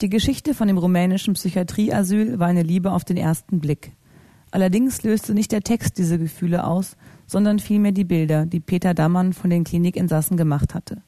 [0.00, 3.90] Die Geschichte von dem rumänischen Psychiatrieasyl war eine Liebe auf den ersten Blick.
[4.52, 9.32] Allerdings löste nicht der Text diese Gefühle aus, sondern vielmehr die Bilder, die Peter Dammann
[9.32, 11.02] von den Klinikinsassen gemacht hatte.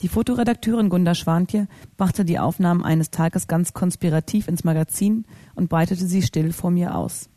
[0.00, 1.68] Die Fotoredakteurin Gunda Schwantje
[1.98, 6.94] brachte die Aufnahmen eines Tages ganz konspirativ ins Magazin und breitete sie still vor mir
[6.96, 7.28] aus.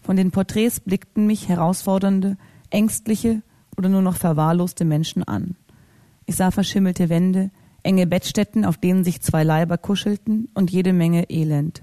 [0.00, 2.38] Von den Porträts blickten mich herausfordernde,
[2.70, 3.42] ängstliche
[3.76, 5.54] oder nur noch verwahrloste Menschen an.
[6.26, 7.52] Ich sah verschimmelte Wände,
[7.86, 11.82] enge Bettstätten, auf denen sich zwei Leiber kuschelten und jede Menge Elend.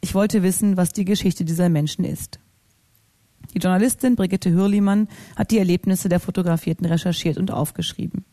[0.00, 2.40] Ich wollte wissen, was die Geschichte dieser Menschen ist.
[3.54, 8.24] Die Journalistin Brigitte Hürlimann hat die Erlebnisse der Fotografierten recherchiert und aufgeschrieben.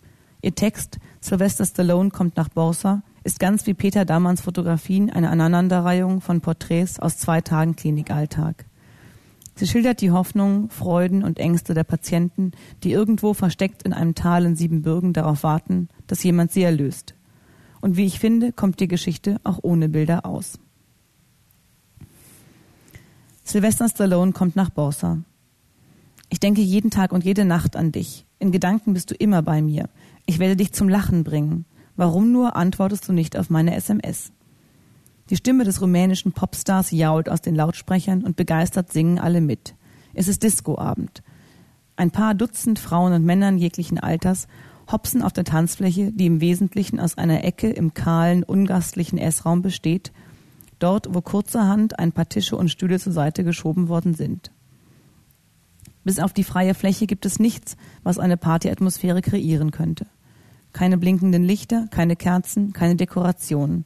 [0.41, 6.19] Ihr Text Sylvester Stallone kommt nach Borsa ist ganz wie Peter Dammanns Fotografien eine Aneinanderreihung
[6.19, 8.65] von Porträts aus zwei Tagen Klinikalltag.
[9.55, 12.51] Sie schildert die Hoffnungen, Freuden und Ängste der Patienten,
[12.83, 17.13] die irgendwo versteckt in einem Tal in Siebenbürgen darauf warten, dass jemand sie erlöst.
[17.81, 20.59] Und wie ich finde, kommt die Geschichte auch ohne Bilder aus.
[23.43, 25.19] Sylvester Stallone kommt nach Borsa.
[26.29, 28.25] Ich denke jeden Tag und jede Nacht an dich.
[28.39, 29.89] In Gedanken bist du immer bei mir.
[30.25, 31.65] Ich werde dich zum Lachen bringen.
[31.95, 34.31] Warum nur antwortest du nicht auf meine SMS?
[35.29, 39.75] Die Stimme des rumänischen Popstars jault aus den Lautsprechern und begeistert singen alle mit.
[40.13, 41.23] Es ist Discoabend.
[41.95, 44.47] Ein paar Dutzend Frauen und Männern jeglichen Alters
[44.91, 50.11] hopsen auf der Tanzfläche, die im Wesentlichen aus einer Ecke im kahlen, ungastlichen Essraum besteht,
[50.79, 54.51] dort, wo kurzerhand ein paar Tische und Stühle zur Seite geschoben worden sind.
[56.03, 60.07] Bis auf die freie Fläche gibt es nichts, was eine Partyatmosphäre kreieren könnte.
[60.73, 63.85] Keine blinkenden Lichter, keine Kerzen, keine Dekorationen.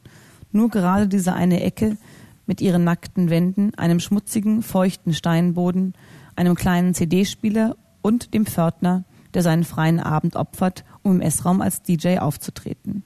[0.51, 1.97] Nur gerade diese eine Ecke
[2.45, 5.93] mit ihren nackten Wänden, einem schmutzigen, feuchten Steinboden,
[6.35, 11.81] einem kleinen CD-Spieler und dem Pförtner, der seinen freien Abend opfert, um im Essraum als
[11.81, 13.03] DJ aufzutreten.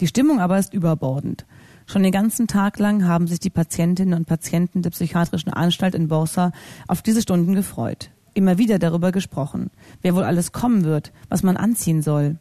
[0.00, 1.44] Die Stimmung aber ist überbordend.
[1.86, 6.08] Schon den ganzen Tag lang haben sich die Patientinnen und Patienten der psychiatrischen Anstalt in
[6.08, 6.52] Borsa
[6.86, 8.10] auf diese Stunden gefreut.
[8.34, 9.70] Immer wieder darüber gesprochen,
[10.02, 12.36] wer wohl alles kommen wird, was man anziehen soll.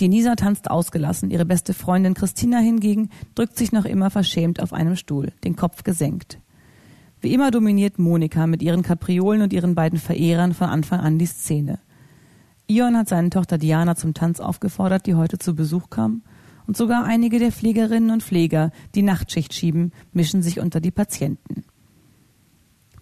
[0.00, 4.72] Die Nisa tanzt ausgelassen, ihre beste Freundin Christina hingegen drückt sich noch immer verschämt auf
[4.72, 6.38] einem Stuhl, den Kopf gesenkt.
[7.20, 11.26] Wie immer dominiert Monika mit ihren Kapriolen und ihren beiden Verehrern von Anfang an die
[11.26, 11.78] Szene.
[12.66, 16.22] Ion hat seine Tochter Diana zum Tanz aufgefordert, die heute zu Besuch kam,
[16.66, 21.64] und sogar einige der Pflegerinnen und Pfleger, die Nachtschicht schieben, mischen sich unter die Patienten.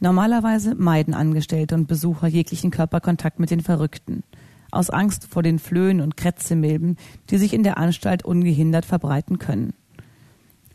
[0.01, 4.23] Normalerweise meiden Angestellte und Besucher jeglichen Körperkontakt mit den Verrückten,
[4.71, 6.97] aus Angst vor den Flöhen und Krätzemilben,
[7.31, 9.75] die sich in der Anstalt ungehindert verbreiten können.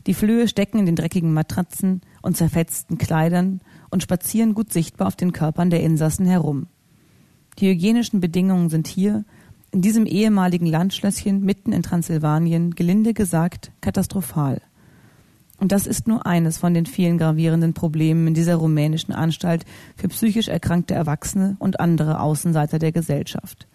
[0.06, 5.16] Die Flöhe stecken in den dreckigen Matratzen und zerfetzten Kleidern und spazieren gut sichtbar auf
[5.16, 6.68] den Körpern der Insassen herum.
[7.58, 9.24] Die hygienischen Bedingungen sind hier,
[9.72, 14.62] in diesem ehemaligen Landschlösschen mitten in Transsilvanien, gelinde gesagt, katastrophal.
[15.58, 19.64] Und das ist nur eines von den vielen gravierenden Problemen in dieser rumänischen Anstalt
[19.96, 23.66] für psychisch erkrankte Erwachsene und andere Außenseiter der Gesellschaft.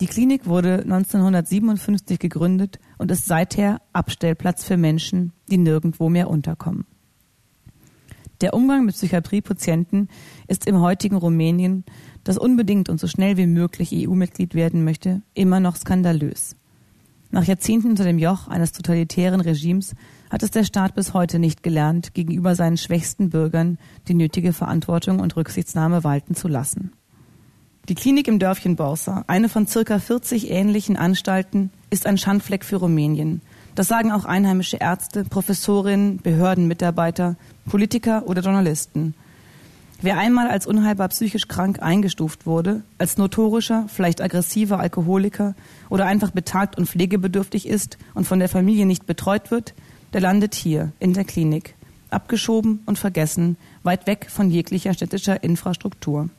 [0.00, 6.84] Die Klinik wurde 1957 gegründet und ist seither Abstellplatz für Menschen, die nirgendwo mehr unterkommen.
[8.42, 10.08] Der Umgang mit Psychiatriepatienten
[10.46, 11.84] ist im heutigen Rumänien
[12.24, 16.56] das unbedingt und so schnell wie möglich EU-Mitglied werden möchte, immer noch skandalös.
[17.30, 19.94] Nach Jahrzehnten unter dem Joch eines totalitären Regimes
[20.30, 23.78] hat es der Staat bis heute nicht gelernt, gegenüber seinen schwächsten Bürgern
[24.08, 26.92] die nötige Verantwortung und Rücksichtsnahme walten zu lassen.
[27.88, 32.78] Die Klinik im Dörfchen Borsa, eine von circa 40 ähnlichen Anstalten, ist ein Schandfleck für
[32.78, 33.42] Rumänien.
[33.76, 39.14] Das sagen auch einheimische Ärzte, Professorinnen, Behördenmitarbeiter, Politiker oder Journalisten.
[40.02, 45.54] Wer einmal als unheilbar psychisch krank eingestuft wurde, als notorischer, vielleicht aggressiver Alkoholiker
[45.88, 49.74] oder einfach betagt und pflegebedürftig ist und von der Familie nicht betreut wird,
[50.12, 51.76] der landet hier in der Klinik,
[52.10, 56.30] abgeschoben und vergessen, weit weg von jeglicher städtischer Infrastruktur.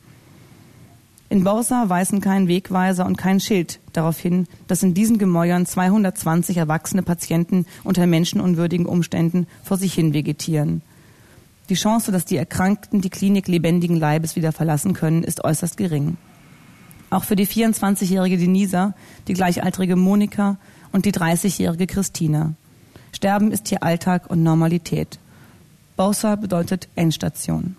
[1.30, 6.56] In Borsa weisen kein Wegweiser und kein Schild darauf hin, dass in diesen Gemäuern 220
[6.56, 10.82] erwachsene Patienten unter menschenunwürdigen Umständen vor sich hin vegetieren.
[11.68, 16.16] Die Chance, dass die Erkrankten die Klinik lebendigen Leibes wieder verlassen können, ist äußerst gering.
[17.10, 18.94] Auch für die 24-jährige Denisa,
[19.28, 20.58] die gleichaltrige Monika
[20.94, 22.54] und die 30-jährige Christina.
[23.12, 25.20] Sterben ist hier Alltag und Normalität.
[25.98, 27.76] Bausa bedeutet Endstation.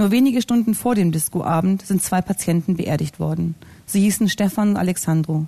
[0.00, 3.54] Nur wenige Stunden vor dem Discoabend sind zwei Patienten beerdigt worden.
[3.84, 5.44] Sie hießen Stefan und Alexandro.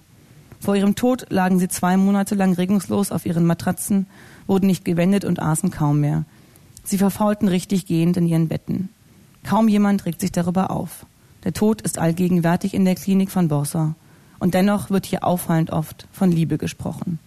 [0.61, 4.05] Vor ihrem Tod lagen sie zwei Monate lang regungslos auf ihren Matratzen,
[4.47, 6.27] wurden nicht gewendet und aßen kaum mehr.
[6.85, 8.91] Sie verfaulten richtig gehend in ihren Betten.
[9.43, 11.07] Kaum jemand regt sich darüber auf.
[11.45, 13.95] Der Tod ist allgegenwärtig in der Klinik von Borsa.
[14.39, 17.21] Und dennoch wird hier auffallend oft von Liebe gesprochen.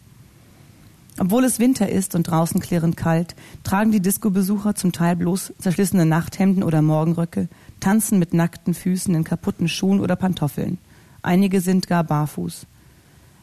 [1.17, 6.05] Obwohl es Winter ist und draußen klirrend kalt, tragen die Disco-Besucher zum Teil bloß zerschlissene
[6.05, 7.47] Nachthemden oder Morgenröcke,
[7.79, 10.77] tanzen mit nackten Füßen in kaputten Schuhen oder Pantoffeln.
[11.21, 12.67] Einige sind gar barfuß.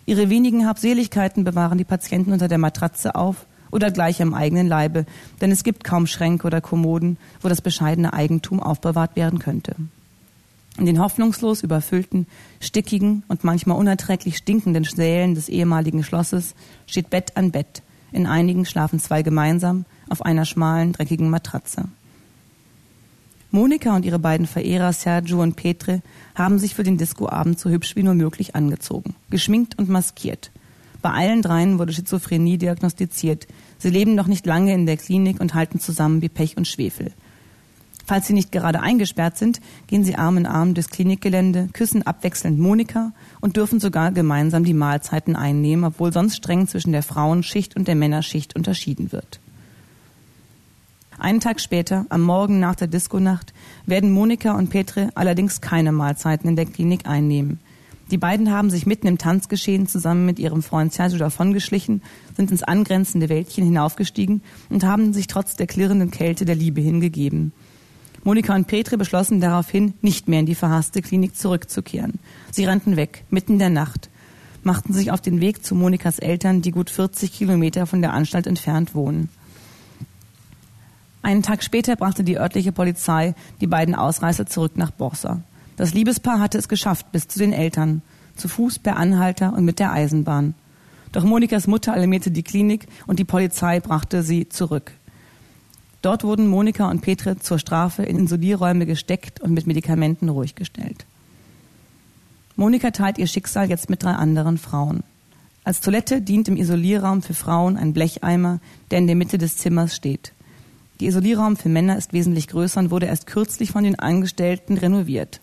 [0.05, 5.07] Ihre wenigen Habseligkeiten bewahren die Patienten unter der Matratze auf oder gleich am eigenen Leibe,
[5.41, 9.75] denn es gibt kaum Schränke oder Kommoden, wo das bescheidene Eigentum aufbewahrt werden könnte.
[10.79, 12.27] In den hoffnungslos überfüllten,
[12.61, 16.55] stickigen und manchmal unerträglich stinkenden Sälen des ehemaligen Schlosses
[16.87, 17.83] steht Bett an Bett.
[18.11, 21.85] In einigen schlafen zwei gemeinsam auf einer schmalen, dreckigen Matratze.
[23.51, 26.01] Monika und ihre beiden Verehrer Sergio und Petre
[26.35, 30.51] haben sich für den Discoabend so hübsch wie nur möglich angezogen, geschminkt und maskiert.
[31.03, 33.47] Bei allen dreien wurde Schizophrenie diagnostiziert.
[33.77, 37.13] Sie leben noch nicht lange in der Klinik und halten zusammen wie Pech und Schwefel.
[38.05, 42.59] Falls sie nicht gerade eingesperrt sind, gehen sie Arm in Arm durchs Klinikgelände, küssen abwechselnd
[42.59, 47.89] Monika und dürfen sogar gemeinsam die Mahlzeiten einnehmen, obwohl sonst streng zwischen der Frauenschicht und
[47.89, 49.41] der Männerschicht unterschieden wird.
[51.19, 53.55] Einen Tag später, am Morgen nach der Diskonacht,
[53.87, 57.61] werden Monika und Petre allerdings keine Mahlzeiten in der Klinik einnehmen.
[58.11, 62.03] Die beiden haben sich mitten im Tanzgeschehen zusammen mit ihrem Freund Sergio davongeschlichen,
[62.37, 67.53] sind ins angrenzende Wäldchen hinaufgestiegen und haben sich trotz der klirrenden Kälte der Liebe hingegeben.
[68.25, 72.21] Monika und Petre beschlossen daraufhin, nicht mehr in die verhasste Klinik zurückzukehren.
[72.53, 74.11] Sie rannten weg, mitten in der Nacht,
[74.63, 78.47] machten sich auf den Weg zu Monikas Eltern, die gut 40 Kilometer von der Anstalt
[78.47, 79.29] entfernt wohnen.
[81.23, 85.43] Einen Tag später brachte die örtliche Polizei die beiden Ausreißer zurück nach Borsa.
[85.77, 88.03] Das Liebespaar hatte es geschafft bis zu den Eltern,
[88.37, 90.55] zu Fuß, per Anhalter und mit der Eisenbahn.
[91.13, 94.93] Doch Monikas Mutter alarmierte die Klinik und die Polizei brachte sie zurück.
[96.03, 101.07] Dort wurden Monika und Petre zur Strafe in Insulierräume gesteckt und mit Medikamenten ruhig gestellt.
[102.57, 105.05] Monika teilt ihr Schicksal jetzt mit drei anderen Frauen.
[105.65, 108.59] Als Toilette dient im Isolierraum für Frauen ein Blecheimer,
[108.91, 110.33] der in der Mitte des Zimmers steht.
[111.01, 115.41] Der Isolierraum für Männer ist wesentlich größer und wurde erst kürzlich von den Angestellten renoviert.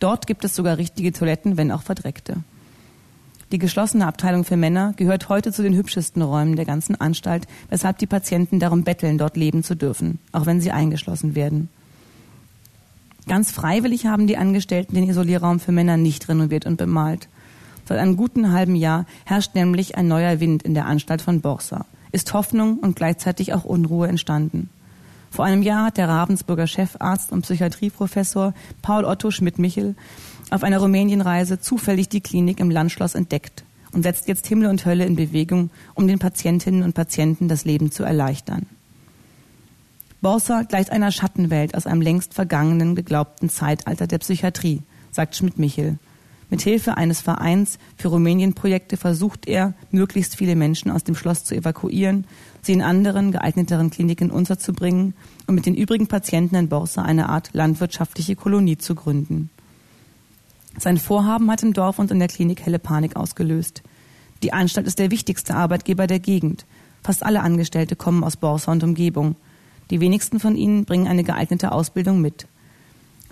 [0.00, 2.38] Dort gibt es sogar richtige Toiletten, wenn auch verdreckte.
[3.52, 7.98] Die geschlossene Abteilung für Männer gehört heute zu den hübschesten Räumen der ganzen Anstalt, weshalb
[7.98, 11.68] die Patienten darum betteln, dort leben zu dürfen, auch wenn sie eingeschlossen werden.
[13.26, 17.28] Ganz freiwillig haben die Angestellten den Isolierraum für Männer nicht renoviert und bemalt.
[17.86, 21.86] Seit einem guten halben Jahr herrscht nämlich ein neuer Wind in der Anstalt von Borsa.
[22.12, 24.70] Ist Hoffnung und gleichzeitig auch Unruhe entstanden.
[25.34, 29.96] Vor einem Jahr hat der Ravensburger Chefarzt und Psychiatrieprofessor Paul Otto Schmidt-Michel
[30.50, 35.04] auf einer Rumänienreise zufällig die Klinik im Landschloss entdeckt und setzt jetzt Himmel und Hölle
[35.04, 38.66] in Bewegung, um den Patientinnen und Patienten das Leben zu erleichtern.
[40.20, 45.98] Borsa gleicht einer Schattenwelt aus einem längst vergangenen, geglaubten Zeitalter der Psychiatrie, sagt Schmidt-Michel.
[46.54, 51.56] Mit Hilfe eines Vereins für Rumänien-Projekte versucht er, möglichst viele Menschen aus dem Schloss zu
[51.56, 52.28] evakuieren,
[52.62, 55.14] sie in anderen, geeigneteren Kliniken unterzubringen
[55.48, 59.50] und mit den übrigen Patienten in Borsa eine Art landwirtschaftliche Kolonie zu gründen.
[60.78, 63.82] Sein Vorhaben hat im Dorf und in der Klinik helle Panik ausgelöst.
[64.44, 66.66] Die Anstalt ist der wichtigste Arbeitgeber der Gegend.
[67.02, 69.34] Fast alle Angestellte kommen aus Borsa und Umgebung.
[69.90, 72.46] Die wenigsten von ihnen bringen eine geeignete Ausbildung mit.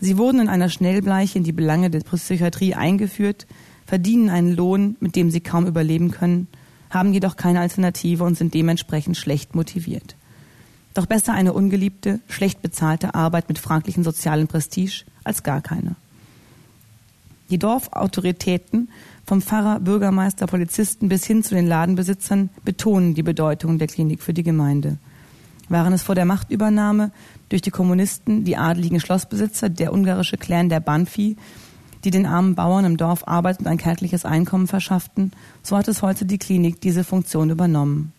[0.03, 3.47] Sie wurden in einer Schnellbleiche in die Belange der Psychiatrie eingeführt,
[3.87, 6.49] verdienen einen Lohn, mit dem sie kaum überleben können,
[6.91, 10.17] haben jedoch keine Alternative und sind dementsprechend schlecht motiviert.
[10.93, 15.94] Doch besser eine ungeliebte, schlecht bezahlte Arbeit mit fraglichem sozialen Prestige als gar keine.
[17.51, 18.89] Die Dorfautoritäten,
[19.25, 24.35] vom Pfarrer, Bürgermeister, Polizisten bis hin zu den Ladenbesitzern, betonen die Bedeutung der Klinik für
[24.35, 24.99] die Gemeinde.
[25.72, 27.12] Waren es vor der Machtübernahme
[27.48, 31.38] durch die Kommunisten die adeligen Schlossbesitzer, der ungarische Clan der Banfi,
[32.05, 36.02] die den armen Bauern im Dorf Arbeit und ein kärgliches Einkommen verschafften, so hat es
[36.02, 38.12] heute die Klinik diese Funktion übernommen.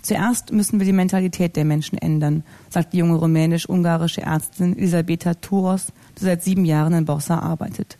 [0.00, 5.88] Zuerst müssen wir die Mentalität der Menschen ändern, sagt die junge rumänisch-ungarische Ärztin Elisabeta Turos,
[6.18, 7.98] die seit sieben Jahren in Borsa arbeitet.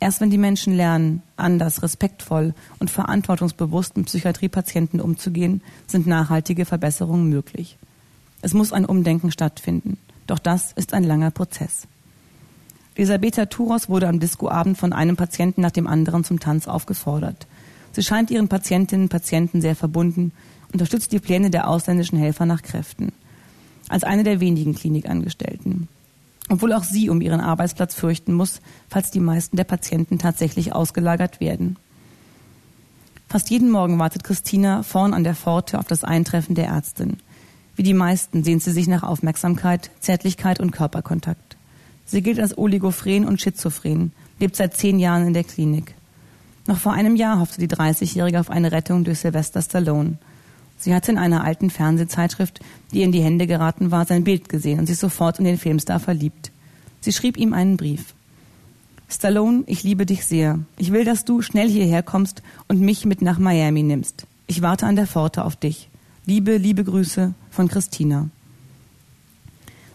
[0.00, 7.30] Erst wenn die Menschen lernen, anders, respektvoll und verantwortungsbewusst mit Psychiatriepatienten umzugehen, sind nachhaltige Verbesserungen
[7.30, 7.78] möglich.
[8.46, 9.98] Es muss ein Umdenken stattfinden.
[10.28, 11.88] Doch das ist ein langer Prozess.
[12.94, 17.48] Elisabetta Turos wurde am Discoabend von einem Patienten nach dem anderen zum Tanz aufgefordert.
[17.90, 20.30] Sie scheint ihren Patientinnen und Patienten sehr verbunden,
[20.72, 23.10] unterstützt die Pläne der ausländischen Helfer nach Kräften.
[23.88, 25.88] Als eine der wenigen Klinikangestellten
[26.48, 31.40] obwohl auch sie um ihren Arbeitsplatz fürchten muss, falls die meisten der Patienten tatsächlich ausgelagert
[31.40, 31.74] werden.
[33.28, 37.16] Fast jeden Morgen wartet Christina vorn an der Pforte auf das Eintreffen der Ärztin.
[37.76, 41.56] Wie die meisten sehnt sie sich nach Aufmerksamkeit, Zärtlichkeit und Körperkontakt.
[42.06, 45.94] Sie gilt als oligophren und schizophren, lebt seit zehn Jahren in der Klinik.
[46.66, 50.18] Noch vor einem Jahr hoffte die 30-Jährige auf eine Rettung durch Sylvester Stallone.
[50.78, 52.60] Sie hatte in einer alten Fernsehzeitschrift,
[52.92, 55.58] die ihr in die Hände geraten war, sein Bild gesehen und sich sofort in den
[55.58, 56.50] Filmstar verliebt.
[57.00, 58.14] Sie schrieb ihm einen Brief.
[59.08, 60.58] Stallone, ich liebe dich sehr.
[60.76, 64.26] Ich will, dass du schnell hierher kommst und mich mit nach Miami nimmst.
[64.46, 65.88] Ich warte an der Pforte auf dich.
[66.28, 68.28] Liebe, liebe Grüße von Christina.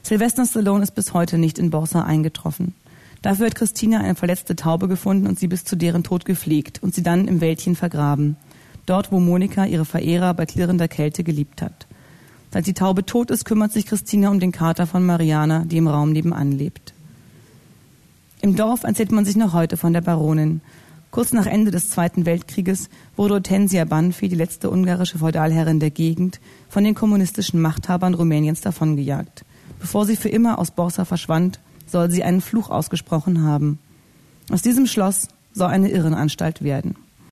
[0.02, 2.74] Sylvester Stallone ist bis heute nicht in Borsa eingetroffen.
[3.22, 6.96] Dafür hat Christina eine verletzte Taube gefunden und sie bis zu deren Tod gepflegt und
[6.96, 8.38] sie dann im Wäldchen vergraben.
[8.86, 11.86] Dort, wo Monika ihre Verehrer bei klirrender Kälte geliebt hat.
[12.54, 15.90] Seit die Taube tot ist, kümmert sich Christina um den Kater von Mariana, die im
[15.90, 16.94] Raum nebenan lebt.
[18.42, 20.62] Im Dorf erzählt man sich noch heute von der Baronin.
[21.12, 26.40] Kurz nach Ende des Zweiten Weltkrieges wurde Hortensia Banfi, die letzte ungarische Feudalherrin der Gegend,
[26.70, 29.44] von den kommunistischen Machthabern Rumäniens davongejagt.
[29.82, 33.78] Bevor sie für immer aus Borsa verschwand, soll sie einen Fluch ausgesprochen haben.
[34.50, 36.96] Aus diesem Schloss soll eine Irrenanstalt werden.